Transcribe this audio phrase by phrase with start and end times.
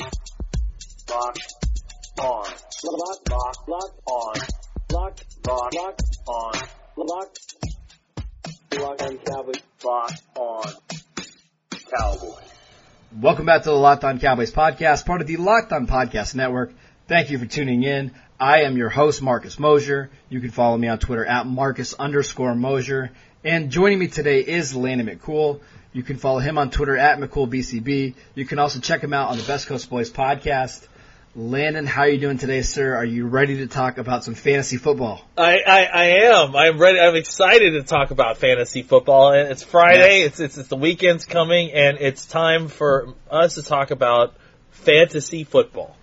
[0.00, 0.20] Locked
[1.10, 2.46] on.
[2.84, 4.34] Locked, locked, locked on.
[4.92, 6.68] Locked, locked, locked on.
[6.96, 7.54] Locked.
[8.78, 9.62] Locked on Cowboys.
[9.84, 10.72] Locked on
[11.98, 12.34] Cowboys.
[13.20, 16.72] Welcome back to the Locked On Cowboys podcast, part of the Locked On Podcast Network.
[17.06, 18.12] Thank you for tuning in.
[18.38, 20.10] I am your host, Marcus Mosher.
[20.30, 23.10] You can follow me on Twitter at Marcus underscore Mosher.
[23.44, 25.60] And joining me today is Landon McCool.
[25.92, 28.14] You can follow him on Twitter at McCoolBCB.
[28.36, 30.86] You can also check him out on the Best Coast Boys podcast.
[31.34, 32.94] Landon, how are you doing today, sir?
[32.94, 35.20] Are you ready to talk about some fantasy football?
[35.36, 36.54] I, I, I am.
[36.54, 37.00] I'm ready.
[37.00, 39.32] I'm excited to talk about fantasy football.
[39.32, 40.20] And it's Friday.
[40.20, 40.26] Yes.
[40.26, 44.34] It's, it's it's the weekend's coming, and it's time for us to talk about
[44.70, 45.96] fantasy football.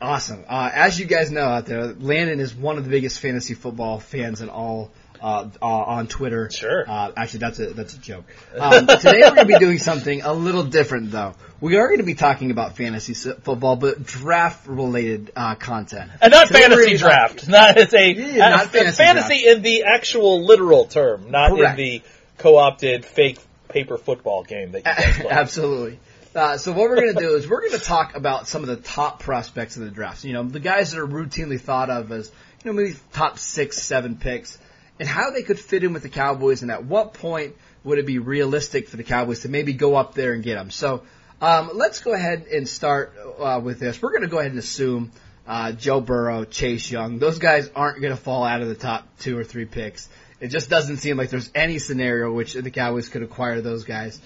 [0.00, 0.44] Awesome.
[0.48, 4.00] Uh, as you guys know out there, Landon is one of the biggest fantasy football
[4.00, 4.90] fans in all
[5.22, 6.50] uh, uh, on Twitter.
[6.50, 6.84] Sure.
[6.88, 8.24] Uh, actually, that's a that's a joke.
[8.58, 11.34] Um, today we're going to be doing something a little different, though.
[11.60, 16.10] We are going to be talking about fantasy football, but draft related uh, content.
[16.20, 17.48] And not Today fantasy draft.
[17.48, 21.78] Not it's a Yeah, not fantasy fantasy in the actual literal term, not Correct.
[21.78, 22.02] in the
[22.38, 25.30] co-opted fake paper football game that you guys play.
[25.30, 26.00] Absolutely.
[26.34, 28.68] Uh, so what we're going to do is we're going to talk about some of
[28.68, 30.24] the top prospects in the draft.
[30.24, 32.30] You know, the guys that are routinely thought of as,
[32.64, 34.58] you know, maybe top six, seven picks,
[34.98, 38.06] and how they could fit in with the Cowboys, and at what point would it
[38.06, 40.70] be realistic for the Cowboys to maybe go up there and get them.
[40.70, 41.02] So
[41.40, 44.00] um, let's go ahead and start uh, with this.
[44.00, 45.10] We're going to go ahead and assume
[45.46, 49.06] uh, Joe Burrow, Chase Young, those guys aren't going to fall out of the top
[49.18, 50.08] two or three picks.
[50.40, 54.20] It just doesn't seem like there's any scenario which the Cowboys could acquire those guys.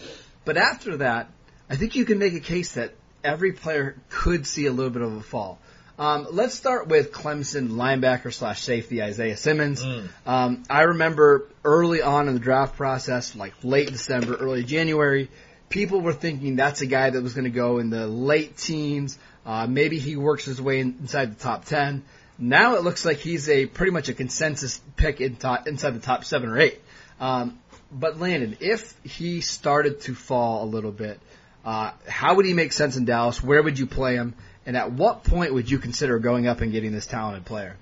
[0.44, 1.30] But after that,
[1.68, 5.02] I think you can make a case that every player could see a little bit
[5.02, 5.58] of a fall.
[5.98, 9.82] Um, let's start with Clemson linebacker slash safety Isaiah Simmons.
[10.26, 15.30] Um, I remember early on in the draft process, like late December, early January,
[15.70, 19.18] people were thinking that's a guy that was going to go in the late teens.
[19.46, 22.04] Uh, maybe he works his way in, inside the top ten.
[22.38, 26.00] Now it looks like he's a pretty much a consensus pick in top, inside the
[26.00, 26.78] top seven or eight.
[27.18, 27.58] Um,
[27.90, 31.20] but Landon, if he started to fall a little bit,
[31.64, 33.42] uh, how would he make sense in Dallas?
[33.42, 34.34] Where would you play him?
[34.66, 37.76] And at what point would you consider going up and getting this talented player?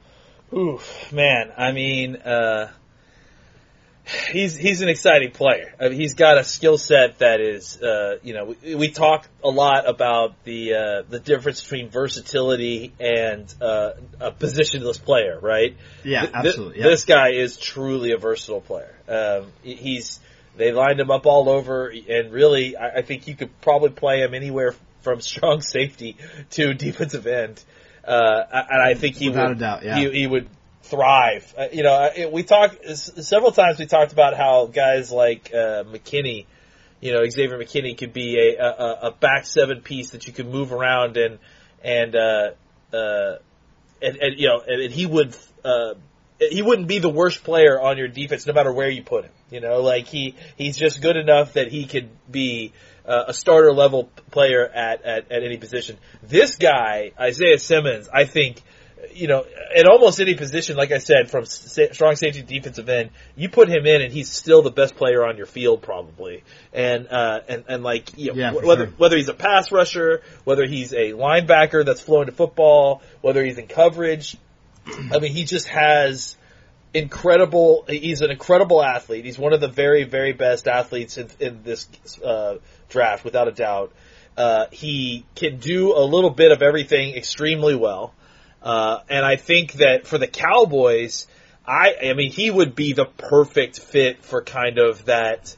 [0.53, 1.51] Oof, man.
[1.57, 2.71] I mean, uh,
[4.31, 5.75] he's he's an exciting player.
[5.81, 9.27] I mean, he's got a skill set that is, uh, you know, we, we talk
[9.43, 15.77] a lot about the uh, the difference between versatility and uh, a positionless player, right?
[16.05, 16.85] Yeah, Th- th- absolutely, yeah.
[16.85, 18.95] This guy is truly a versatile player.
[19.09, 20.21] Um, he's
[20.57, 24.21] they lined him up all over, and really, I, I think you could probably play
[24.21, 26.17] him anywhere from strong safety
[26.51, 27.63] to defensive end.
[28.07, 29.97] Uh, and I think he Without would, doubt, yeah.
[29.97, 30.49] he, he would
[30.83, 31.55] thrive.
[31.57, 33.79] Uh, you know, we talked several times.
[33.79, 36.47] We talked about how guys like uh, McKinney,
[37.01, 40.49] you know, Xavier McKinney could be a, a, a back seven piece that you could
[40.49, 41.39] move around and
[41.83, 42.51] and uh,
[42.93, 43.37] uh,
[44.03, 45.35] and, and you know, and, and he would
[45.65, 45.95] uh,
[46.39, 49.33] he wouldn't be the worst player on your defense no matter where you put him.
[49.51, 52.73] You know, like he he's just good enough that he could be
[53.07, 55.99] uh, a starter level player at, at at any position.
[56.23, 58.63] This guy, Isaiah Simmons, I think.
[59.15, 59.45] You know,
[59.77, 63.49] at almost any position, like I said, from sa- strong safety to defensive end, you
[63.51, 66.43] put him in, and he's still the best player on your field, probably.
[66.73, 68.95] And uh, and and like, you know, Yeah, wh- whether sure.
[68.97, 73.59] whether he's a pass rusher, whether he's a linebacker that's flowing to football, whether he's
[73.59, 74.37] in coverage,
[75.13, 76.37] I mean, he just has
[76.95, 77.85] incredible.
[77.89, 79.25] He's an incredible athlete.
[79.25, 81.89] He's one of the very, very best athletes in, in this
[82.25, 82.57] uh,
[82.95, 83.93] draft, without a doubt.
[84.37, 88.15] Uh, he can do a little bit of everything extremely well,
[88.63, 91.27] uh, and I think that for the Cowboys,
[91.67, 95.55] I, I mean, he would be the perfect fit for kind of that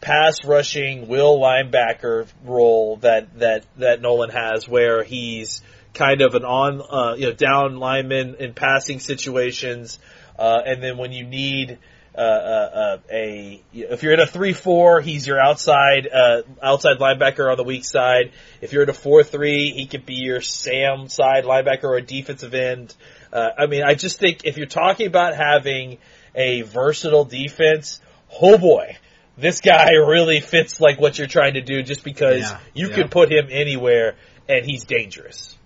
[0.00, 5.60] pass rushing will linebacker role that that that Nolan has, where he's
[5.94, 9.98] kind of an on uh, you know down lineman in passing situations,
[10.38, 11.78] uh, and then when you need
[12.14, 16.98] uh, uh, uh, a if you're in a three four, he's your outside uh, outside
[16.98, 18.32] linebacker on the weak side.
[18.60, 22.02] If you're in a four three, he could be your Sam side linebacker or a
[22.02, 22.94] defensive end.
[23.32, 25.98] Uh, I mean, I just think if you're talking about having
[26.34, 28.00] a versatile defense,
[28.40, 28.96] oh boy,
[29.36, 32.94] this guy really fits like what you're trying to do just because Yeah, you yeah.
[32.94, 34.16] could put him anywhere
[34.48, 35.56] and he's dangerous.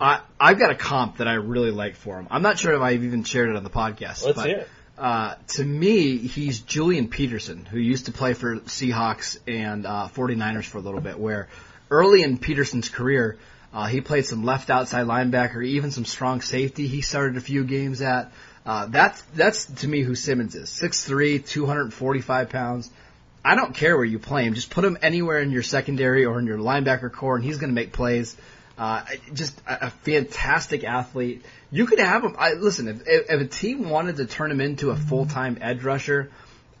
[0.00, 2.26] I I've got a comp that I really like for him.
[2.30, 4.24] I'm not sure if I've even shared it on the podcast.
[4.24, 4.68] Let's but, hear it.
[5.02, 10.62] Uh, to me, he's Julian Peterson, who used to play for Seahawks and uh, 49ers
[10.62, 11.18] for a little bit.
[11.18, 11.48] Where
[11.90, 13.36] early in Peterson's career,
[13.74, 16.86] uh, he played some left outside linebacker, even some strong safety.
[16.86, 18.32] He started a few games at.
[18.64, 20.70] Uh, that's that's to me who Simmons is.
[20.70, 22.88] 6'3", 245 pounds.
[23.44, 24.54] I don't care where you play him.
[24.54, 27.70] Just put him anywhere in your secondary or in your linebacker core, and he's going
[27.70, 28.36] to make plays.
[28.78, 29.04] Uh,
[29.34, 31.44] just a, a fantastic athlete.
[31.70, 32.36] You could have him.
[32.38, 35.82] I, listen, if, if, a team wanted to turn him into a full time edge
[35.82, 36.30] rusher,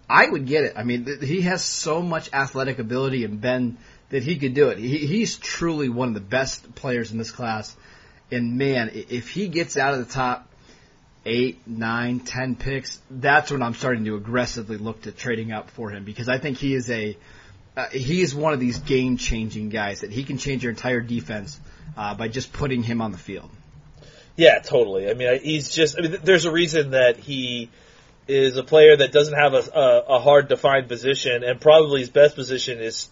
[0.08, 0.74] I would get it.
[0.76, 3.76] I mean, th- he has so much athletic ability and bend
[4.08, 4.78] that he could do it.
[4.78, 7.74] He, he's truly one of the best players in this class.
[8.30, 10.48] And man, if he gets out of the top
[11.24, 15.90] eight, nine, ten picks, that's when I'm starting to aggressively look to trading up for
[15.90, 17.16] him because I think he is a
[17.76, 21.00] uh, he is one of these game changing guys that he can change your entire
[21.00, 21.58] defense
[21.96, 23.50] uh, by just putting him on the field.
[24.36, 25.10] Yeah, totally.
[25.10, 25.98] I mean, he's just.
[25.98, 27.70] I mean, th- there's a reason that he
[28.28, 32.10] is a player that doesn't have a, a, a hard defined position, and probably his
[32.10, 33.08] best position is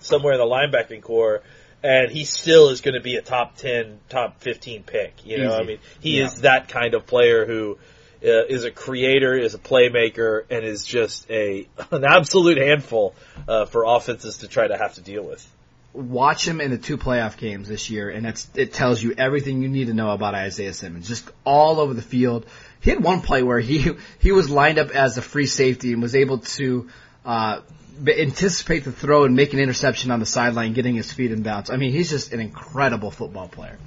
[0.00, 1.42] somewhere in the linebacking core.
[1.82, 5.24] And he still is going to be a top ten, top fifteen pick.
[5.24, 5.62] You know, Easy.
[5.62, 6.26] I mean, he Yeah.
[6.26, 7.78] is that kind of player who
[8.22, 13.14] uh, is a creator, is a playmaker, and is just a an absolute handful
[13.48, 15.46] uh, for offenses to try to have to deal with.
[15.92, 19.62] watch him in the two playoff games this year, and it's, it tells you everything
[19.62, 21.08] you need to know about Isaiah Simmons.
[21.08, 22.46] Just all over the field.
[22.80, 26.02] He had one play where he he was lined up as a free safety and
[26.02, 26.88] was able to
[27.24, 27.60] uh,
[28.06, 31.70] anticipate the throw and make an interception on the sideline, getting his feet in bounds.
[31.70, 33.78] I mean, he's just an incredible football player.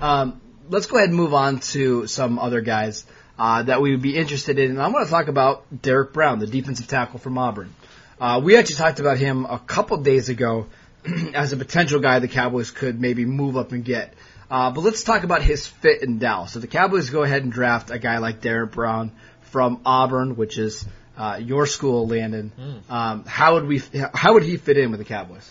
[0.00, 3.04] Um, let's go ahead and move on to some other guys
[3.38, 4.70] uh, that we would be interested in.
[4.72, 7.74] And I want to talk about Derrick Brown, the defensive tackle from Auburn.
[8.20, 10.66] Uh, we actually talked about him a couple days ago
[11.34, 14.14] as a potential guy the Cowboys could maybe move up and get.
[14.50, 16.52] Uh, but let's talk about his fit in Dallas.
[16.52, 19.12] So the Cowboys go ahead and draft a guy like Derrick Brown
[19.42, 20.84] from Auburn, which is
[21.16, 22.52] uh, your school, Landon.
[22.88, 23.82] Um, how would we?
[24.14, 25.50] How would he fit in with the Cowboys?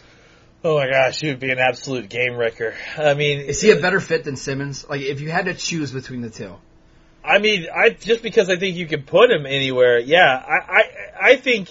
[0.63, 2.74] Oh my gosh, he would be an absolute game wrecker.
[2.98, 4.86] I mean, Is he a better fit than Simmons?
[4.90, 6.56] Like, if you had to choose between the two,
[7.27, 10.00] I mean, I just because I think you can put him anywhere.
[10.00, 10.83] Yeah, I I,
[11.31, 11.69] I think.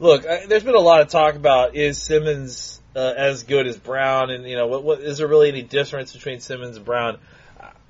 [0.00, 3.76] Look, I, there's been a lot of talk about is Simmons uh, as good as
[3.76, 7.18] Brown, and you know, what, what is there really any difference between Simmons and Brown?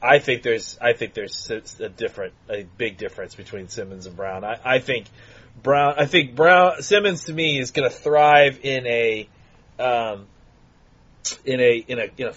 [0.02, 4.44] I think there's I think there's a different a big difference between Simmons and Brown.
[4.44, 5.06] I, I think
[5.62, 9.28] Brown I think Brown Simmons to me is going to thrive in a
[9.78, 10.26] um,
[11.44, 12.32] in a in a in a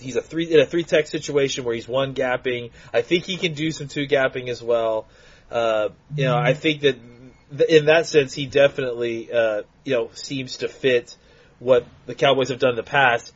[0.00, 2.70] he's a three in a three tech situation where he's one gapping.
[2.92, 5.06] I think he can do some two gapping as well.
[5.50, 6.96] Uh, you know, I think that
[7.56, 11.16] th- in that sense he definitely uh, you know seems to fit
[11.58, 13.32] what the Cowboys have done in the past.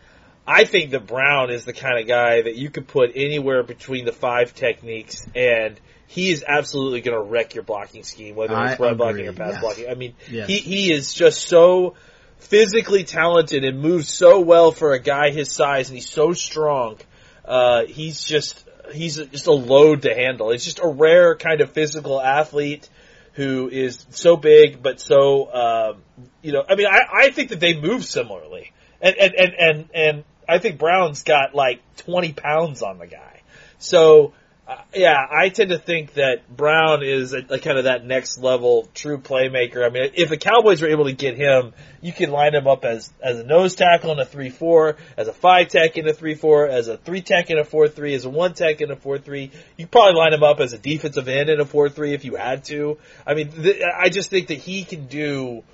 [0.47, 4.05] I think that Brown is the kind of guy that you could put anywhere between
[4.05, 5.79] the five techniques and
[6.09, 9.61] he is absolutely going to wreck your blocking scheme, whether it's run blocking or pass
[9.61, 9.89] blocking.
[9.89, 10.47] I mean, Yes.
[10.49, 11.95] he, he is just so
[12.43, 16.99] physically talented and moves so well for a guy his size, and he's so strong.
[17.45, 20.51] Uh, he's just he's just a load to handle.
[20.51, 22.89] He's just a rare kind of physical athlete
[23.35, 26.03] who is so big but so um,
[26.43, 26.65] you know.
[26.69, 30.59] I mean, I, I think that they move similarly, and and and and and I
[30.59, 33.41] think Brown's got like twenty pounds on the guy,
[33.79, 34.35] so.
[34.67, 38.39] Uh, yeah, I tend to think that Brown is a, a kind of that next
[38.39, 39.85] level true playmaker.
[39.85, 42.85] I mean, if the Cowboys were able to get him, you can line him up
[42.85, 46.13] as as a nose tackle in a three four, as a five tech in a
[46.13, 48.93] three four, as a three tech in a four three, as a one tech in
[48.93, 49.51] a four three.
[49.77, 52.37] You probably line him up as a defensive end in a four three if you
[52.37, 52.99] had to.
[53.27, 55.65] I mean, th- I just think that he can do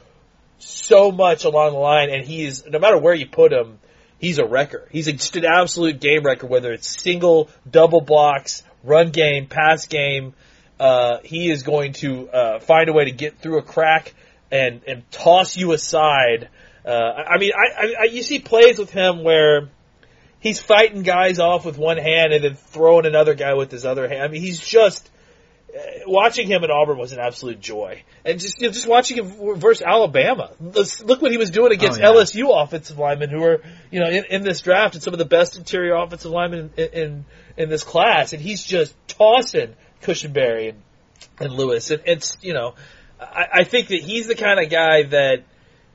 [0.59, 3.81] so much along the line, and he is no matter where you put him,
[4.19, 4.89] he's a wrecker.
[4.91, 10.35] He's just an absolute game wrecker, whether it's single, double blocks, run game, pass game.
[10.81, 14.15] Uh, he is going to uh, find a way to get through a crack
[14.51, 16.49] and and toss you aside.
[16.85, 19.69] Uh, I mean, I, I, you see plays with him where
[20.41, 24.09] he's fighting guys off with one hand and then throwing another guy with his other
[24.09, 24.23] hand.
[24.23, 25.11] I mean, he's just
[26.07, 29.59] watching him at Auburn was an absolute joy, and just you know, just watching him
[29.59, 30.51] versus Alabama.
[30.61, 32.23] Look what he was doing against Oh, yeah.
[32.23, 35.25] LSU offensive linemen who are you know in, in this draft and some of the
[35.25, 37.25] best interior offensive linemen in in,
[37.57, 40.83] in this class, and he's just tossing Cushenberry and,
[41.41, 42.75] and Lewis, and it's you know
[43.21, 45.45] I, I think that he's the kind of guy that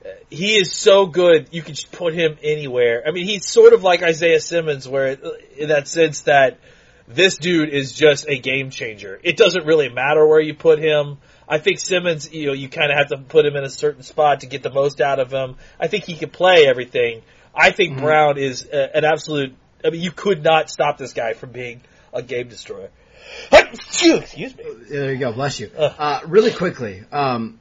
[0.04, 3.02] uh, he is so good you can just put him anywhere.
[3.06, 5.18] I mean, he's sort of like Isaiah Simmons, where
[5.56, 6.58] in that sense that
[7.06, 9.20] this dude is just a game changer.
[9.22, 11.18] It doesn't really matter where you put him.
[11.46, 14.02] I think Simmons, you know, you kind of have to put him in a certain
[14.02, 15.56] spot to get the most out of him.
[15.78, 17.22] I think he can play everything.
[17.54, 18.04] I think Mm-hmm.
[18.04, 19.54] Brown is a, an absolute.
[19.84, 21.82] I mean, you could not stop this guy from being
[22.12, 22.90] a game destroyer.
[23.52, 24.64] Excuse me.
[24.88, 25.32] There you go.
[25.32, 25.70] Bless you.
[25.76, 27.60] Uh, really quickly, um,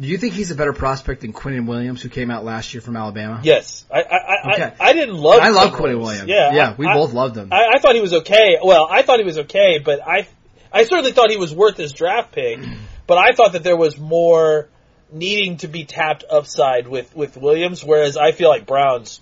[0.00, 2.80] do you think he's a better prospect than Quinnen Williams, who came out last year
[2.80, 3.40] from Alabama?
[3.42, 4.74] Yes, I I, I, Okay.
[4.80, 5.40] I, I didn't love.
[5.40, 6.28] I love Quinnen Williams.
[6.28, 7.48] Yeah, yeah, I- we I- both loved him.
[7.52, 8.56] I, I thought he was okay.
[8.62, 10.26] Well, I thought he was okay, but I
[10.72, 12.58] I certainly thought he was worth his draft pick.
[13.06, 14.68] But I thought that there was more
[15.10, 19.20] needing to be tapped upside with with Williams, whereas I feel like Brown's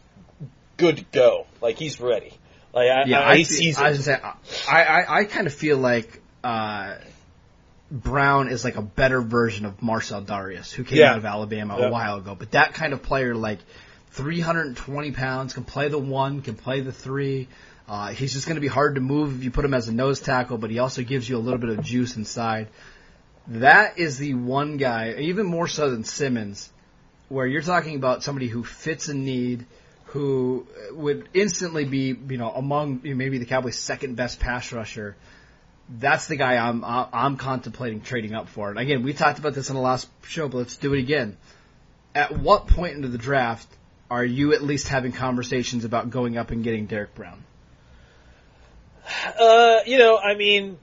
[0.76, 1.46] good to go.
[1.62, 2.34] Like he's ready.
[2.74, 4.20] Like I, yeah, I, I, I, was gonna say,
[4.68, 6.96] I, I, I kind of feel like uh,
[7.90, 11.12] Brown is like a better version of Marcell Dareus, who came Yeah.
[11.12, 11.86] out of Alabama Yeah.
[11.86, 12.34] a while ago.
[12.38, 13.60] But that kind of player, like
[14.10, 17.48] 320 pounds, can play the one, can play the three.
[17.88, 19.92] Uh, he's just going to be hard to move if you put him as a
[19.92, 22.68] nose tackle, but he also gives you a little bit of juice inside.
[23.46, 26.68] That is the one guy, even more so than Simmons,
[27.30, 29.64] where you're talking about somebody who fits a need,
[30.06, 34.70] who would instantly be, you know, among you know, maybe the Cowboys' second best pass
[34.72, 35.16] rusher.
[35.88, 38.70] That's the guy I'm I'm contemplating trading up for.
[38.70, 41.36] And again, we talked about this in the last show, but let's do it again.
[42.14, 43.66] At what point into the draft
[44.10, 47.44] are you at least having conversations about going up and getting Derrick Brown?
[49.38, 50.78] Uh, you know, I mean,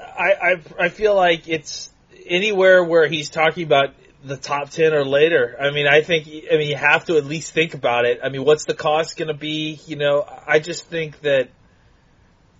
[0.00, 1.90] I, I I feel like it's
[2.26, 5.56] anywhere where he's talking about the top ten or later.
[5.60, 8.20] I mean, I think I mean you have to at least think about it.
[8.22, 9.80] I mean, what's the cost going to be?
[9.86, 11.50] You know, I just think that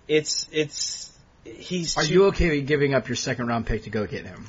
[0.07, 1.11] it's it's
[1.43, 4.25] he's Are too- you okay with giving up your second round pick to go get
[4.25, 4.47] him?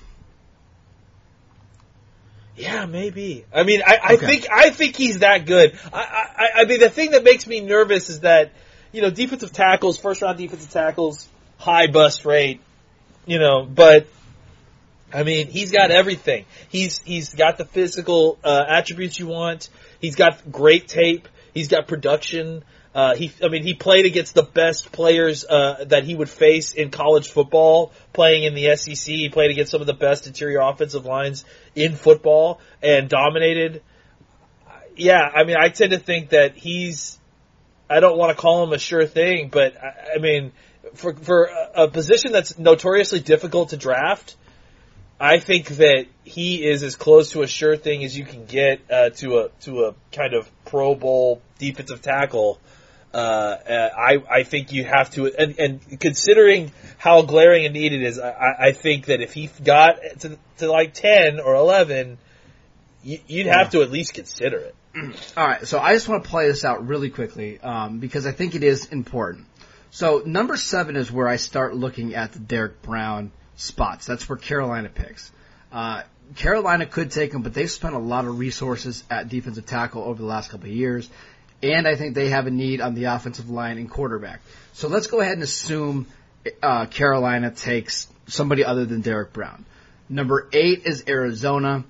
[2.56, 3.44] Yeah, maybe.
[3.52, 4.26] I mean, I, I Okay.
[4.26, 5.76] think I think he's that good.
[5.92, 8.52] I, I I mean, the thing that makes me nervous is that
[8.92, 11.26] you know defensive tackles, first round defensive tackles,
[11.58, 12.60] high bust rate,
[13.26, 14.06] you know, but.
[15.12, 16.44] I mean, he's got everything.
[16.70, 19.68] He's he's got the physical uh, attributes you want.
[20.00, 21.28] He's got great tape.
[21.52, 22.64] He's got production.
[22.94, 26.72] Uh, he, I mean, he played against the best players uh, that he would face
[26.72, 27.92] in college football.
[28.12, 31.96] Playing in the SEC, he played against some of the best interior offensive lines in
[31.96, 33.82] football and dominated.
[34.96, 37.18] Yeah, I mean, I tend to think that he's.
[37.90, 40.52] I don't want to call him a sure thing, but I, I mean,
[40.94, 44.36] for for a, position that's notoriously difficult to draft,
[45.18, 48.80] I think that he is as close to a sure thing as you can get
[48.88, 52.60] uh, to a to a kind of Pro Bowl defensive tackle.
[53.14, 57.92] Uh, uh, I I think you have to, and, and considering how glaring a need
[57.92, 62.18] it is, I- I, think that if he got to, to like ten or eleven,
[63.04, 64.74] you, you'd have to at least consider it.
[65.36, 68.32] All right, so I just want to play this out really quickly um, because I
[68.32, 69.46] think it is important.
[69.90, 74.06] So number seven is where I start looking at the Derrick Brown spots.
[74.06, 75.30] That's where Carolina picks.
[75.70, 76.02] Uh,
[76.36, 80.20] Carolina could take him, but they've spent a lot of resources at defensive tackle over
[80.20, 81.08] the last couple of years,
[81.72, 84.40] and I think they have a need on the offensive line and quarterback.
[84.72, 86.06] So let's go ahead and assume
[86.62, 89.64] uh, Carolina takes somebody other than Derrick Brown.
[90.08, 91.84] Number eight is Arizona.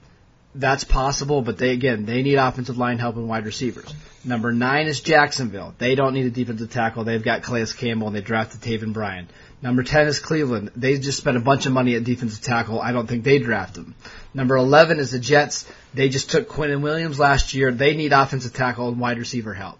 [0.54, 3.92] That's possible, but they again they need offensive line help and wide receivers.
[4.24, 5.74] Number nine is Jacksonville.
[5.78, 7.02] They don't need a defensive tackle.
[7.02, 9.28] They've got Calais Campbell and they drafted Taven Bryan.
[9.64, 10.72] Number ten is Cleveland.
[10.76, 12.82] They just spent a bunch of money at defensive tackle.
[12.82, 13.94] I don't think they draft him.
[14.34, 15.66] Number eleven is the Jets.
[15.94, 17.72] They just took Quinnen Williams last year.
[17.72, 19.78] They need offensive tackle and wide receiver help.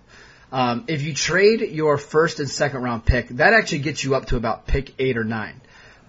[0.51, 4.25] Um, if you trade your first and second round pick, that actually gets you up
[4.27, 5.61] to about pick eight or nine.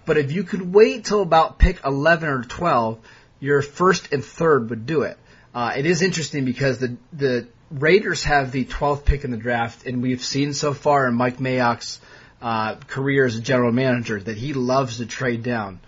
[0.06, 2.98] But if you could wait till about pick 11 or 12,
[3.40, 5.18] your first and third would do it.
[5.54, 9.84] Uh, it is interesting because the, the Raiders have the 12th pick in the draft,
[9.84, 12.00] and we've seen so far in Mike Mayock's
[12.40, 15.80] uh, career as a general manager that he loves to trade down.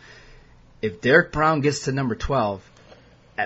[0.81, 2.63] If Derrick Brown gets to number 12,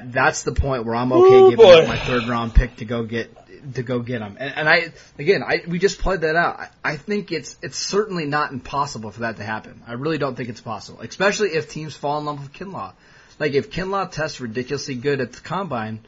[0.04, 1.82] that's the point where I'm okay Ooh, giving boy.
[1.82, 3.37] up my third round pick to go get
[3.75, 4.37] to go get him.
[4.40, 6.61] And, and I again, I we just played that out.
[6.61, 9.82] I, I think it's it's certainly not impossible for that to happen.
[9.87, 12.92] I really don't think it's possible, especially if teams fall in love with Kinlaw.
[13.38, 16.00] Like if Kinlaw tests ridiculously good at the combine,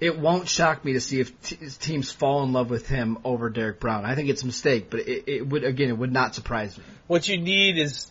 [0.00, 3.50] it won't shock me to see if t- teams fall in love with him over
[3.50, 4.04] Derrick Brown.
[4.04, 6.84] I think it's a mistake, but it, it would again, it would not surprise me.
[7.06, 8.10] What you need is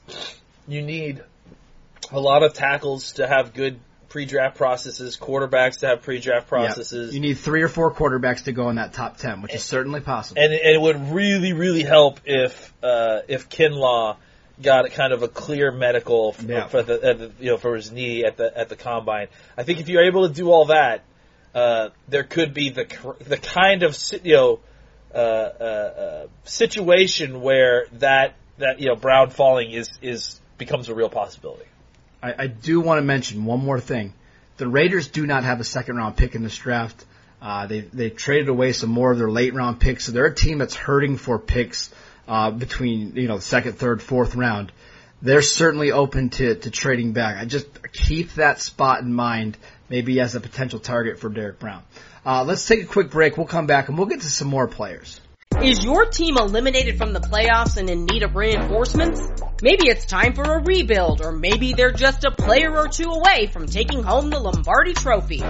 [0.67, 1.23] you need
[2.11, 3.79] a lot of tackles to have good
[4.09, 7.13] pre-draft processes, quarterbacks to have pre-draft processes.
[7.13, 9.99] You need three or four quarterbacks to go in that top ten, which is certainly
[9.99, 10.41] possible.
[10.41, 14.17] and, and it would really, really help if uh, if Kinlaw
[14.61, 16.67] got a kind of a clear medical for, Yeah.
[16.67, 19.27] for the, the you know for his knee at the at the combine.
[19.57, 21.03] I think if you're able to do all that,
[21.53, 22.85] uh, there could be the
[23.25, 24.59] the kind of you know
[25.13, 30.95] uh, uh, uh, situation where that that you know Brown falling is is becomes a
[30.95, 31.65] real possibility.
[32.21, 34.13] I, I do want to mention one more thing.
[34.57, 37.05] The Raiders do not have a second round pick in this draft.
[37.41, 40.35] Uh, they they traded away some more of their late round picks, so they're a
[40.35, 41.89] team that's hurting for picks
[42.57, 44.71] between you know the second, third, fourth round.
[45.21, 47.37] They're certainly open to to trading back.
[47.37, 49.57] I just keep that spot in mind,
[49.89, 51.83] maybe as a potential target for Derrick Brown.
[52.25, 53.37] Uh, let's take a quick break.
[53.37, 55.19] We'll come back and we'll get to some more players.
[55.61, 59.19] Is your team eliminated from the playoffs and in need of reinforcements?
[59.61, 63.47] Maybe it's time for a rebuild, or maybe they're just a player or two away
[63.47, 65.43] from taking home the Lombardi Trophy.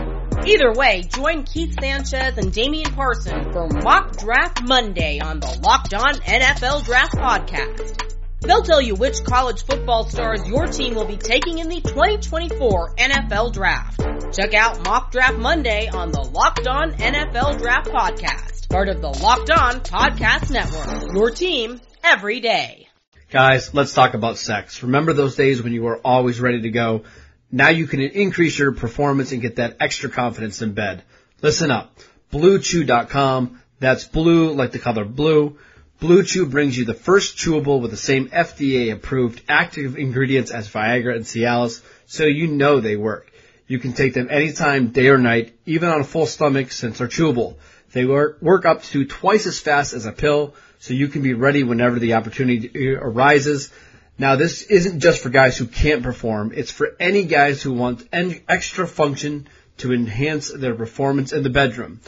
[0.47, 5.93] Either way, join Keith Sanchez and Damian Parson for Mock Draft Monday on the Locked
[5.93, 8.18] On NFL Draft Podcast.
[8.41, 12.95] They'll tell you which college football stars your team will be taking in the 2024
[12.95, 14.01] NFL Draft.
[14.33, 19.09] Check out Mock Draft Monday on the Locked On NFL Draft Podcast, part of the
[19.09, 21.13] Locked On Podcast Network.
[21.13, 22.87] Your team every day.
[23.29, 24.81] Guys, let's talk about sex.
[24.83, 27.03] Remember those days when you were always ready to go?
[27.51, 31.03] Now you can increase your performance and get that extra confidence in bed.
[31.41, 31.95] Listen up.
[32.31, 33.61] BlueChew.com.
[33.79, 35.57] That's blue like the color blue.
[35.99, 40.69] Blue Chew brings you the first chewable with the same FDA approved active ingredients as
[40.69, 43.29] Viagra and Cialis, so you know they work.
[43.67, 47.09] You can take them anytime, day or night, even on a full stomach since they're
[47.09, 47.57] chewable.
[47.91, 51.33] They work, work up to twice as fast as a pill, so you can be
[51.33, 53.69] ready whenever the opportunity arises.
[54.17, 58.07] Now this isn't just for guys who can't perform, it's for any guys who want
[58.13, 61.99] an extra function to enhance their performance in the bedroom.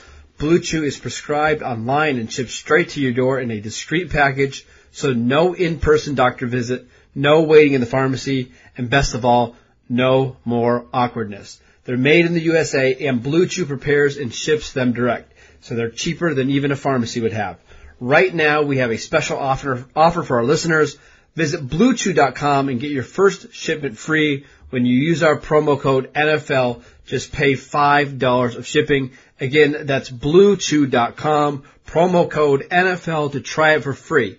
[0.41, 4.65] Blue Chew is prescribed online and shipped straight to your door in a discreet package,
[4.91, 9.55] so no in-person doctor visit, no waiting in the pharmacy, and best of all,
[9.87, 11.61] no more awkwardness.
[11.83, 15.31] They're made in the USA and Blue Chew prepares and ships them direct,
[15.61, 17.59] so they're cheaper than even a pharmacy would have.
[17.99, 20.97] Right now, we have a special offer, offer for our listeners.
[21.35, 26.81] Visit bluechew.com and get your first shipment free when you use our promo code NFL.
[27.05, 29.11] Just pay $5 of shipping.
[29.41, 34.37] Again, that's bluechew.com, promo code NFL to try it for free.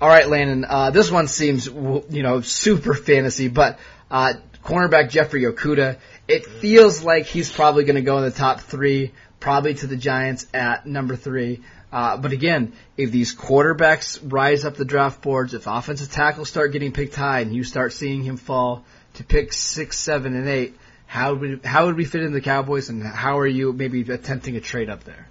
[0.00, 3.80] All right, Landon, uh, this one seems, you know, super fantasy, but,
[4.12, 8.60] uh, cornerback Jeffrey Okudah, it feels like he's probably going to go in the top
[8.60, 11.60] three, probably to the Giants at number three.
[11.92, 16.70] Uh, but again, if these quarterbacks rise up the draft boards, if offensive tackles start
[16.70, 20.76] getting picked high and you start seeing him fall to pick six, seven, and eight,
[21.08, 24.56] how would how would we fit in the Cowboys, and how are you maybe attempting
[24.56, 25.26] a trade up there?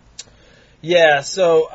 [0.81, 1.69] Yeah, so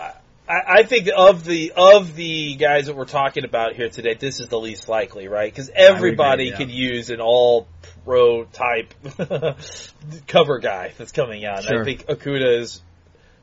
[0.49, 4.41] I, I think of the of the guys that we're talking about here today, this
[4.41, 5.51] is the least likely, right?
[5.51, 6.57] Because everybody agree, yeah.
[6.57, 7.69] could use an all
[8.05, 8.93] pro type
[10.27, 11.63] cover guy that's coming out.
[11.63, 11.83] Sure.
[11.83, 12.83] I think Okudah is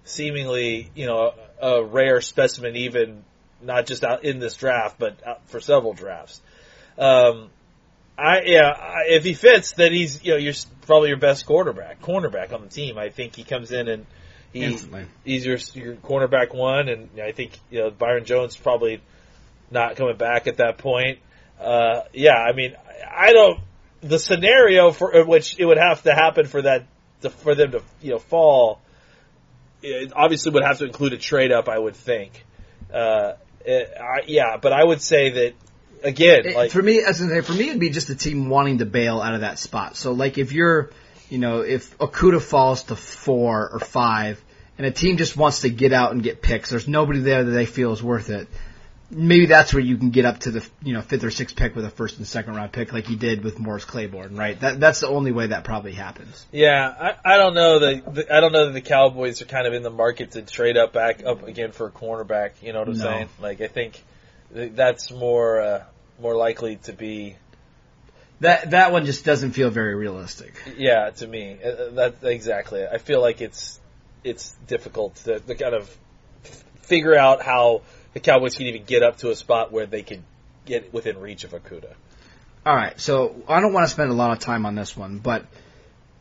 [0.03, 3.23] seemingly, you know, a, a rare specimen, even
[3.61, 6.41] not just out in this draft, but for several drafts.
[6.97, 7.49] Um,
[8.19, 10.53] I yeah, I, if he fits, then he's you know you're
[10.85, 12.97] probably your best quarterback, cornerback on the team.
[12.97, 14.05] I think he comes in and
[14.51, 15.05] he Instantly.
[15.23, 19.01] he's your your cornerback one, and I think you know Byron Jones probably
[19.71, 21.19] not coming back at that point.
[21.59, 22.75] Uh, yeah, I mean,
[23.09, 23.59] I don't
[24.01, 26.87] the scenario for which it would have to happen for that
[27.21, 28.81] to, for them to you know fall.
[29.81, 32.45] It obviously would have to include a trade up, I would think.
[32.93, 35.53] Uh, it, I, yeah, but I would say that
[36.03, 38.79] again, It- like for me, as in, for me, it'd be just a team wanting
[38.79, 39.95] to bail out of that spot.
[39.97, 40.89] So, like, if you're,
[41.29, 44.41] you know, if Okudah falls to four or five,
[44.77, 47.51] and a team just wants to get out and get picks, there's nobody there that
[47.51, 48.47] they feel is worth it.
[49.11, 51.75] Maybe that's where you can get up to the, you know, fifth or sixth pick
[51.75, 54.59] with a first and second round pick, like you did with Morris Claiborne, right?
[54.59, 56.45] That that's the only way that probably happens.
[56.51, 56.93] Yeah,
[57.25, 59.73] I, I don't know that the, I don't know that the Cowboys are kind of
[59.73, 62.51] in the market to trade up back up again for a cornerback.
[62.61, 63.03] You know what I'm No.
[63.03, 63.29] saying?
[63.41, 64.03] Like I think th-
[64.51, 65.83] that's more uh,
[66.21, 67.35] more likely to be
[68.41, 70.53] That that one just doesn't feel very realistic.
[70.77, 71.57] yeah to me.
[71.63, 72.85] Uh, That exactly.
[72.85, 73.79] I feel like it's
[74.23, 75.95] it's difficult to, to kind of
[76.43, 77.81] f- figure out how
[78.13, 80.23] the Cowboys can even get up to a spot where they could
[80.65, 81.93] get within reach of Okudah.
[82.65, 85.19] All right, so I don't want to spend a lot of time on this one,
[85.19, 85.45] but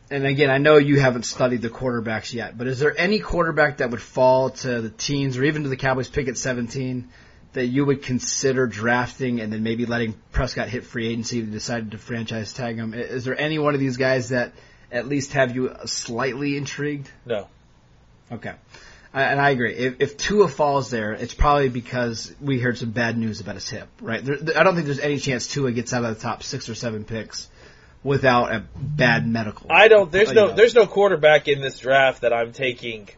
[0.09, 3.77] and again, I know you haven't studied the quarterbacks yet, but is there any quarterback
[3.77, 7.09] that would fall to the teens or even to the Cowboys pick at 17
[7.53, 11.51] that you would consider drafting and then maybe letting Prescott hit free agency if you
[11.51, 12.93] decided to franchise tag him?
[12.93, 14.53] Is there any one of these guys that
[14.91, 17.09] at least have you slightly intrigued?
[17.25, 17.47] No.
[18.31, 18.53] Okay.
[19.11, 19.73] And I agree.
[19.73, 23.67] If, if Tua falls there, it's probably because we heard some bad news about his
[23.67, 24.23] hip, right?
[24.23, 26.75] There, I don't think there's any chance Tua gets out of the top six or
[26.75, 27.49] seven picks
[28.03, 29.71] without a bad medical.
[29.71, 30.11] I don't.
[30.11, 30.47] There's oh, no.
[30.47, 30.55] know.
[30.55, 33.09] There's no quarterback in this draft that I'm taking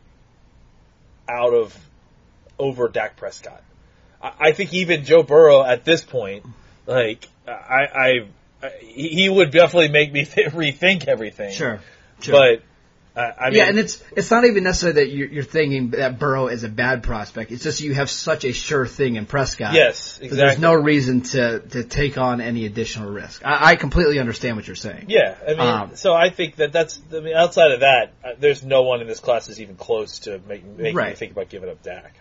[1.27, 1.77] out of
[2.57, 3.61] over Dak Prescott.
[4.21, 6.45] I, think even Joe Burrow at this point,
[6.85, 8.25] like I,
[8.61, 11.51] I, he, would definitely make me th- rethink everything.
[11.51, 11.79] Sure.
[12.19, 12.33] Sure.
[12.33, 12.63] But
[13.13, 16.17] uh, I mean, yeah, and it's it's not even necessarily that you're, you're thinking that
[16.17, 17.51] Burrow is a bad prospect.
[17.51, 19.73] It's just you have such a sure thing in Prescott.
[19.73, 20.37] yes, exactly.
[20.37, 23.45] There's no reason to to take on any additional risk.
[23.45, 25.07] I, I completely understand what you're saying.
[25.09, 27.01] Yeah, I mean, Um, so I think that that's.
[27.13, 30.19] I mean, outside of that, uh, there's no one in this class is even close
[30.19, 32.13] to make, making me think about giving up Dak.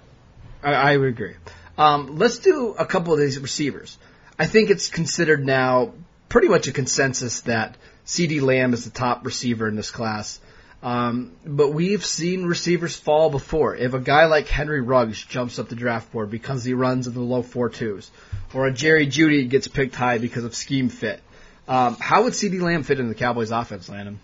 [0.61, 1.35] I, I would agree.
[1.81, 3.97] Um, let's do a couple of these receivers.
[4.38, 5.95] I think it's considered now
[6.29, 10.40] pretty much a consensus that CeeDee Lamb is the top receiver in this class.
[10.83, 13.77] Um, but we've seen receivers fall before.
[13.77, 17.14] If a guy like Henry Ruggs jumps up the draft board because he runs in
[17.14, 18.11] the low four twos,
[18.53, 21.23] or a Jerry Jeudy gets picked high because of scheme fit,
[21.66, 24.21] um, how would CeeDee Lamb fit in the Cowboys' offense, Landon?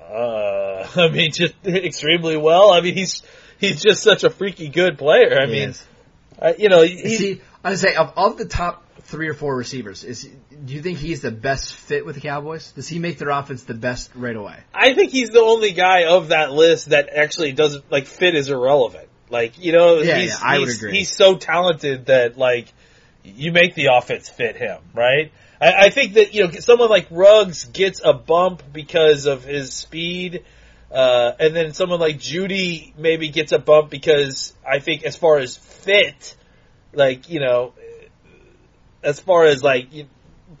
[0.00, 2.72] Uh, I mean, just extremely well.
[2.72, 3.22] I mean, he's
[3.60, 5.38] he's just such a freaky good player.
[5.40, 5.86] I mean, Yes.
[6.40, 9.56] Uh, you know, he's, he, I would say of, of the top three or four
[9.56, 12.72] receivers, is do you think he's the best fit with the Cowboys?
[12.72, 14.58] Does he make their offense the best right away?
[14.74, 18.48] I think he's the only guy of that list that actually doesn't like fit is
[18.48, 19.08] irrelevant.
[19.28, 20.92] Like you know, Yeah, he's, yeah, I would agree.
[20.92, 22.72] He's so talented that like
[23.22, 25.32] you make the offense fit him, right?
[25.60, 29.72] I, I think that you know someone like Ruggs gets a bump because of his
[29.72, 30.44] speed,
[30.90, 35.38] uh, and then someone like Jeudy maybe gets a bump because I think as far
[35.38, 36.36] as fit,
[36.92, 37.72] like you know,
[39.02, 40.08] as far as like you-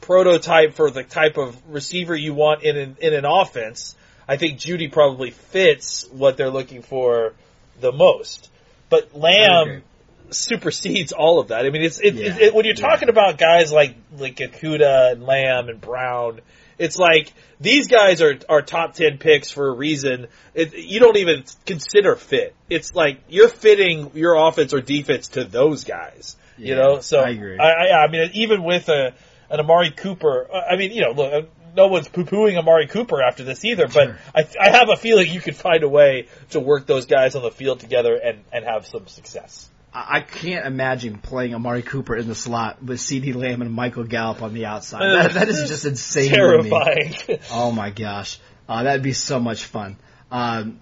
[0.00, 3.96] prototype for the type of receiver you want in an, in an offense,
[4.28, 7.34] I think Jeudy probably fits what they're looking for
[7.80, 8.50] the most.
[8.88, 9.14] But.
[9.16, 9.82] Lamb
[10.30, 11.66] supersedes all of that.
[11.66, 12.88] I mean, it's it, Yeah, it, it, when you're yeah.
[12.88, 16.40] talking about guys like like Okudah and Lamb and Brown.
[16.80, 20.28] It's like these guys are are top ten picks for a reason.
[20.54, 22.54] It, you don't even consider fit.
[22.68, 26.36] It's like you're fitting your offense or defense to those guys.
[26.56, 27.58] you know, so I agree.
[27.58, 29.14] I, I, I mean, even with a
[29.50, 33.44] an Amari Cooper, I mean, you know, look, no one's poo pooing Amari Cooper after
[33.44, 34.18] this either, but Sure.
[34.34, 37.42] I, I have a feeling you could find a way to work those guys on
[37.42, 39.68] the field together and, and have some success.
[39.92, 44.40] I can't imagine playing Amari Cooper in the slot with CeeDee Lamb and Michael Gallup
[44.40, 45.00] on the outside.
[45.00, 46.30] That, that is just insane.
[46.30, 46.70] to me.
[46.70, 47.40] Terrifying.
[47.52, 49.96] Oh my gosh, uh, that'd be so much fun.
[50.30, 50.80] Um,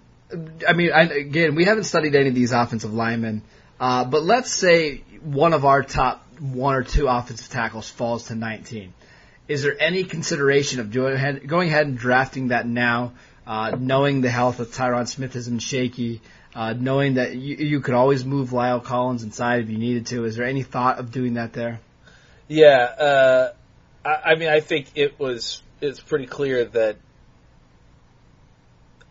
[0.67, 3.43] I mean, I, again, we haven't studied any of these offensive linemen,
[3.81, 8.35] uh, but let's say one of our top one or two offensive tackles falls to
[8.35, 8.93] 19.
[9.49, 13.13] Is there any consideration of doing ahead, going ahead and drafting that now,
[13.47, 16.21] uh, knowing the health of Tyron Smith isn't shaky,
[16.59, 20.25] uh, knowing that you, you could always move La'el Collins inside if you needed to?
[20.25, 21.79] Is there any thought of doing that there?
[22.49, 23.53] Yeah, uh,
[24.05, 26.97] I, I mean, I think it was it's pretty clear that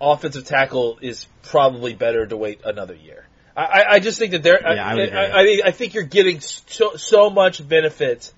[0.01, 3.25] offensive tackle is probably better to wait another year.
[3.55, 4.59] I, I, just think that there.
[4.61, 5.05] Yeah, I I.
[5.05, 8.33] I, I, I think you're getting so so much benefit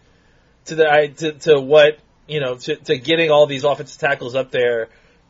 [0.66, 4.52] to the to, to what you know to, to getting all these offensive tackles up
[4.52, 4.90] there.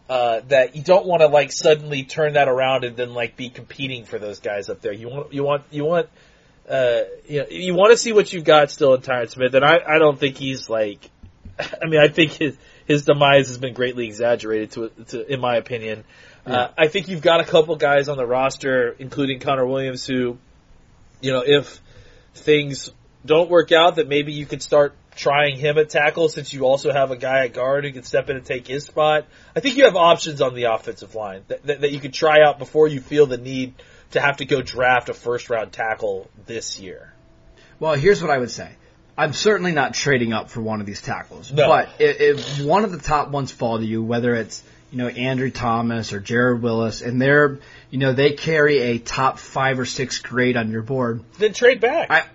[0.10, 3.48] Uh, that you don't want to like suddenly turn that around and then like be
[3.48, 4.92] competing for those guys up there.
[4.92, 6.10] You want you want you want
[6.68, 9.66] uh, you know, you want to see what you've got still in Tyron Smith, and
[9.66, 11.10] I, I don't think he's like.
[11.60, 15.58] I mean, I think his his demise has been greatly exaggerated to, to in my
[15.58, 16.04] opinion.
[16.46, 20.38] Uh, I think you've got a couple guys on the roster, including Connor Williams, who,
[21.22, 21.80] you know, if
[22.34, 22.92] things
[23.24, 26.94] don't work out, that maybe you could start trying him at tackle since you also
[26.94, 29.26] have a guy at guard who can step in and take his spot.
[29.54, 32.42] I think you have options on the offensive line that, that, that you could try
[32.42, 33.74] out before you feel the need
[34.12, 37.14] to have to go draft a first round tackle this year.
[37.82, 38.72] Well, here's what I would say.
[39.18, 41.52] I'm certainly not trading up for one of these tackles.
[41.52, 41.68] No.
[41.68, 45.10] But if, if one of the top ones fall to you, whether it's you know
[45.10, 49.86] Andrew Thomas or Jedrick Wills, and they're you know they carry a top five or
[49.86, 52.10] six grade on your board, Then trade back.
[52.10, 52.26] I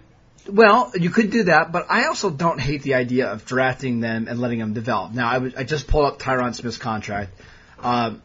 [0.49, 1.73] well you could do that.
[1.73, 5.13] But I also don't hate the idea of drafting them and letting them develop.
[5.13, 7.33] Now I, just pulled up Tyron Smith's contract.
[7.81, 8.23] Um,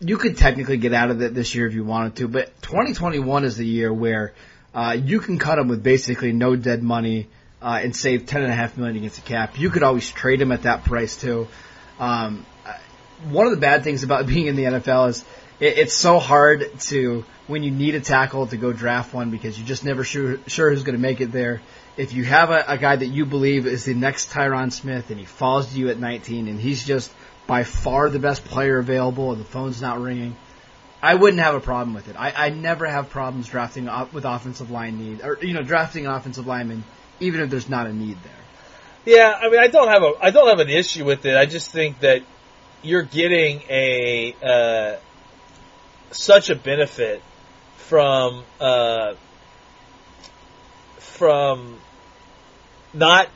[0.00, 3.44] you could technically get out of it this year if you wanted to, but 2021
[3.44, 4.34] is the year where
[4.74, 7.28] uh, you can cut him with basically no dead money
[7.62, 9.58] uh, and save ten and a half million against the cap.
[9.58, 11.48] You could always trade him at that price too.
[11.98, 12.74] Um, uh,
[13.30, 15.24] one of the bad things about being in the NFL is
[15.60, 19.58] it, it's so hard to when you need a tackle to go draft one because
[19.58, 21.60] you're just never sure sure who's going to make it there.
[21.96, 25.18] If you have a, a guy that you believe is the next Tyron Smith and
[25.18, 27.12] he falls to you at 19 and he's just
[27.46, 30.36] by far the best player available and the phone's not ringing,
[31.00, 32.16] I wouldn't have a problem with it.
[32.18, 36.06] I, I never have problems drafting op- with offensive line need or you know drafting
[36.06, 36.84] an offensive lineman
[37.20, 38.32] even if there's not a need there.
[39.06, 41.36] Yeah, I mean, I don't have a, I don't have an issue with it.
[41.36, 42.22] I just think that
[42.82, 44.96] you're getting a uh,
[46.10, 47.22] such a benefit
[47.76, 49.14] from uh,
[50.98, 51.78] from
[52.92, 53.28] not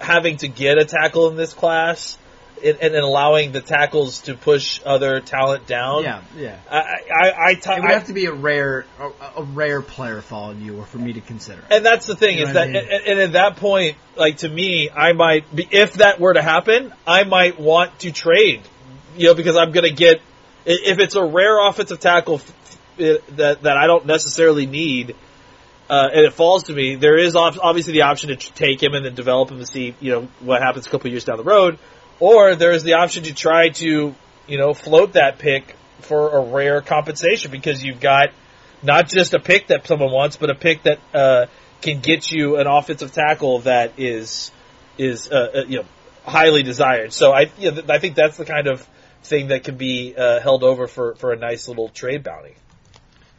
[0.00, 2.18] having to get a tackle in this class
[2.64, 6.04] and, and allowing the tackles to push other talent down.
[6.04, 6.58] Yeah, yeah.
[6.70, 9.82] I, I, I, t- It would I- have to be a rare, a, a rare
[9.82, 11.62] player following you, or for me to consider.
[11.70, 12.76] and that's the thing You know is that, mean?
[12.76, 16.42] and, and at that point, like to me, I might be if that were to
[16.42, 18.62] happen, I might want to trade,
[19.16, 20.20] you know, because I'm going to get
[20.64, 22.40] if it's a rare offensive tackle
[22.98, 25.14] f- that that I don't necessarily need,
[25.88, 26.96] uh, and it falls to me.
[26.96, 29.94] There is ob- obviously the option to take him and then develop him and see
[30.00, 31.78] you know what happens a couple years down the road,
[32.20, 34.14] or there is the option to try to
[34.46, 38.30] you know float that pick for a rare compensation because you've got
[38.82, 41.46] not just a pick that someone wants, but a pick that uh,
[41.80, 44.50] can get you an offensive tackle that is
[44.98, 45.84] is uh, uh, you know
[46.24, 47.12] highly desired.
[47.12, 48.86] So I you know, I think that's the kind of
[49.22, 52.54] thing that can be uh, held over for for a nice little trade bounty.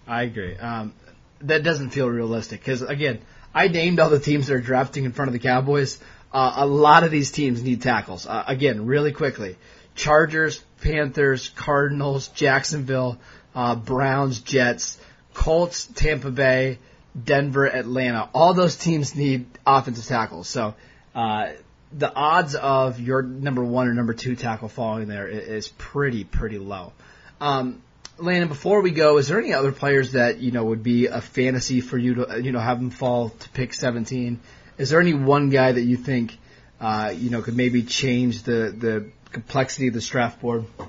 [0.07, 0.57] I agree.
[0.57, 0.93] Um,
[1.41, 3.21] that doesn't feel realistic because again,
[3.53, 5.99] I named all the teams that are drafting in front of the Cowboys.
[6.31, 8.25] Uh, a lot of these teams need tackles.
[8.25, 9.57] Uh, again, really quickly:
[9.95, 13.19] Chargers, Panthers, Cardinals, Jacksonville,
[13.53, 14.97] uh, Browns, Jets,
[15.33, 16.79] Colts, Tampa Bay,
[17.21, 18.29] Denver, Atlanta.
[18.33, 20.47] All those teams need offensive tackles.
[20.47, 20.75] So.
[21.15, 21.51] Uh,
[21.95, 26.57] the odds of your number one or number two tackle falling there is pretty, pretty
[26.57, 26.91] low.
[27.39, 27.83] Um,
[28.17, 31.21] Landon, before we go, is there any other players that you know would be a
[31.21, 34.39] fantasy for you to you know have them fall to pick 17?
[34.77, 36.37] Is there any one guy that you think
[36.79, 40.65] uh, you know could maybe change the the complexity of the draft board?
[40.79, 40.85] Uh,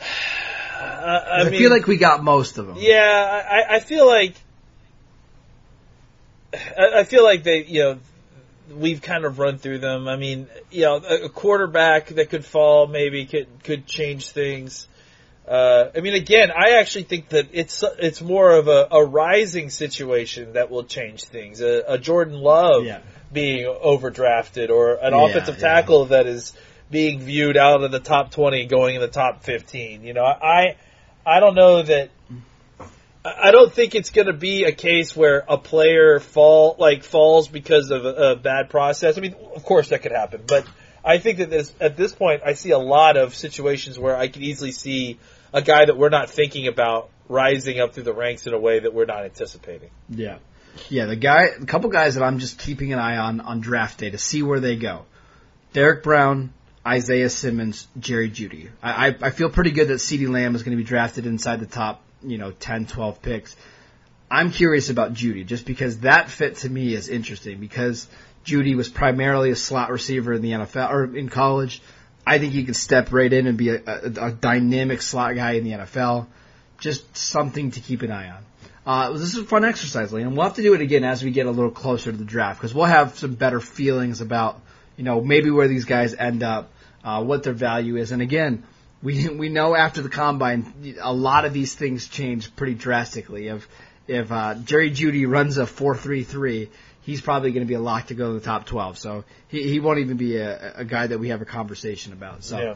[0.80, 2.76] I, I, mean, feel like we got most of them.
[2.78, 4.34] Yeah, I, I feel like
[6.52, 7.98] I, I feel like they, you know,
[8.74, 10.08] we've kind of run through them.
[10.08, 14.86] I mean, you know, a, a quarterback that could fall maybe could could change things.
[15.50, 19.68] Uh, I mean, again, I actually think that it's it's more of a, a rising
[19.68, 21.60] situation that will change things.
[21.60, 23.00] A, a Jordan Love Yeah.
[23.32, 25.74] being overdrafted, or an Yeah, offensive yeah.
[25.74, 26.52] tackle that is
[26.88, 30.04] being viewed out of the top twenty, going in the top fifteen.
[30.04, 30.76] You know, I
[31.26, 32.10] I don't know that.
[33.24, 37.02] I I don't think it's going to be a case where a player fall like
[37.02, 39.18] falls because of a, a bad process.
[39.18, 40.64] I mean, of course that could happen, but
[41.04, 44.28] I think that this, at this point, I see a lot of situations where I
[44.28, 45.18] could easily see
[45.52, 48.80] a guy that we're not thinking about rising up through the ranks in a way
[48.80, 49.90] that we're not anticipating.
[50.08, 50.38] Yeah.
[50.88, 53.98] Yeah, the guy, a couple guys that I'm just keeping an eye on on draft
[53.98, 55.04] day to see where they go.
[55.72, 56.52] Derrick Brown,
[56.86, 58.70] Isaiah Simmons, Jerry Jeudy.
[58.82, 61.60] I, I, I feel pretty good that CeeDee Lamb is going to be drafted inside
[61.60, 63.56] the top, you know, 10, 12 picks.
[64.30, 68.06] I'm curious about Jeudy just because that fit to me is interesting because
[68.44, 71.82] Jeudy was primarily a slot receiver in the NFL or in college.
[72.26, 75.52] I think he can step right in and be a, a, a dynamic slot guy
[75.52, 76.26] in the NFL.
[76.78, 78.44] Just something to keep an eye on.
[78.86, 81.22] Uh, this is a fun exercise, Lee, and we'll have to do it again as
[81.22, 84.60] we get a little closer to the draft because we'll have some better feelings about,
[84.96, 86.72] you know, maybe where these guys end up,
[87.04, 88.64] uh, what their value is, and again,
[89.02, 93.48] we we know after the combine, a lot of these things change pretty drastically.
[93.48, 93.68] If
[94.06, 96.68] if uh, Jerry Jeudy runs a four three three,
[97.10, 98.96] he's probably going to be a lock to go to the top twelve.
[98.98, 102.44] So he he won't even be a, a guy that we have a conversation about.
[102.44, 102.74] So Yeah.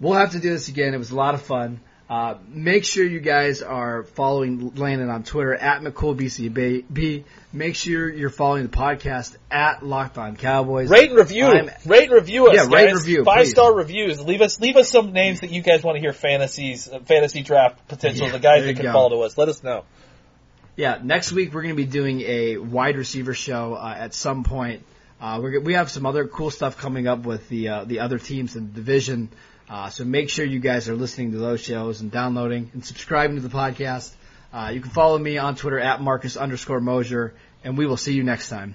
[0.00, 0.94] we'll have to do this again.
[0.94, 1.80] It was a lot of fun.
[2.08, 7.24] Uh, make sure you guys are following Landon on Twitter at McCoolBCB.
[7.52, 10.88] Make sure you're following the podcast at Locked On Cowboys.
[10.90, 11.46] Rate and review.
[11.46, 12.54] I'm- rate and review us.
[12.56, 13.50] Yeah, rate and review, Five please.
[13.50, 14.20] star reviews.
[14.20, 17.86] Leave us leave us some names that you guys want to hear fantasies fantasy draft
[17.88, 18.26] potential.
[18.26, 18.92] Yeah, the guys that can go.
[18.92, 19.36] fall to us.
[19.38, 19.84] Let us know.
[20.80, 24.44] Yeah, next week we're going to be doing a wide receiver show uh, at some
[24.44, 24.82] point.
[25.20, 28.56] Uh, we have some other cool stuff coming up with the uh, the other teams
[28.56, 29.28] in the division.
[29.68, 33.36] Uh, so make sure you guys are listening to those shows and downloading and subscribing
[33.36, 34.10] to the podcast.
[34.54, 38.14] Uh, you can follow me on Twitter at Marcus underscore Mosher, and we will see
[38.14, 38.74] you next time.